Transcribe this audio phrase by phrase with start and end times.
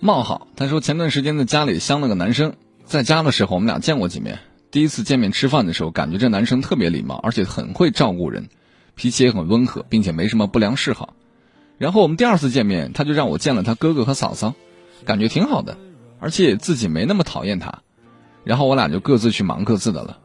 [0.00, 4.38] 冒号，他说前段时间在家里相了个男生，在家的时候我们俩见过几面。
[4.70, 8.48] 第一次见面吃饭的时候，感觉这男生特别礼貌，而且很会照顾人，
[8.94, 11.14] 脾气也很温和，并且没什么不良嗜好。
[11.78, 14.54] 然后我们第二次见面，他就让我见了他哥哥和嫂嫂，
[15.04, 15.76] 感觉挺好的，
[16.18, 17.80] 而且自己没那么讨厌他。
[18.42, 20.18] 然后我俩就各自去忙各自的了。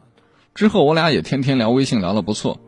[0.54, 2.60] 之后我俩也天天聊微信，聊得不错。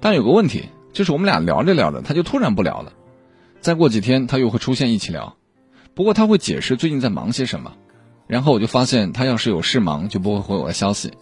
[0.00, 2.92] 但有个问题，就是我们俩聊着聊着，他就突然不聊了。
[3.60, 5.36] 再过几天，他又会出现一起聊，
[5.94, 7.72] 不过他会解释最近在忙些什么。
[8.26, 11.12] 然后我就发现，他要是有事忙，就不会回我的消息，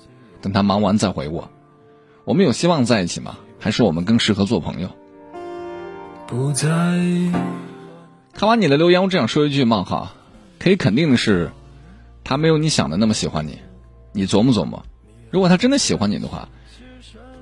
[0.40, 1.50] 等他忙完再回我。
[2.24, 3.38] 我们有希望在一起吗？
[3.58, 4.88] 还是我们更适合做朋友？
[6.26, 6.68] 不在。
[8.32, 10.12] 看完你的留言，我只想说一句：冒号，
[10.58, 11.50] 可以肯定的是，
[12.24, 13.58] 他没有你想的那么喜欢你。
[14.12, 14.84] 你琢磨琢磨，
[15.30, 16.48] 如果他真的喜欢你的话，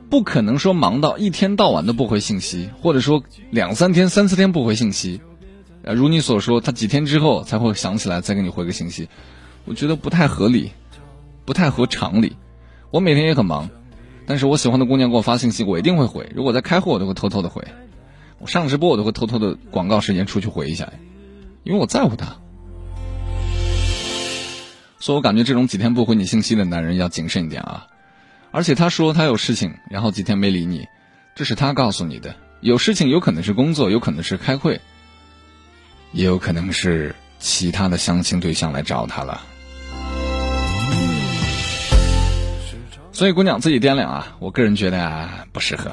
[0.09, 5.21] 不可能说忙到一天到晚都不回信息，或者说两三天、三四天不回信息。
[5.84, 9.09] 啊，如你所说，他几天之后才会想起来再给你回个信息，
[9.65, 10.73] 我觉得不太合理，
[11.45, 12.37] 不太合常理。
[12.91, 13.71] 我每天也很忙，
[14.27, 16.30] 但是我喜欢的姑娘给我发信息，我一定会回。
[16.35, 17.65] 如果在开会，我都会偷偷的回。
[18.38, 20.93] 我上直播我都会偷偷的广告时间出去回一下，
[21.63, 22.37] 因为我在乎他，
[24.99, 27.87] 所以我感觉这种几天不回你信息的男人要谨慎一点啊。
[28.51, 30.88] 而且他说他有事情，然后几天没理你，
[31.37, 32.35] 这是他告诉你的。
[32.60, 34.80] 有事情有可能是工作，有可能是开会，
[36.13, 39.41] 也有可能是其他的相亲对象来找他了。
[43.13, 45.91] 所以姑娘自己掂量啊，我个人觉得啊不适合。